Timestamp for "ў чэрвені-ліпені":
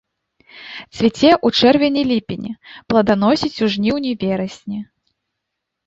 1.45-2.51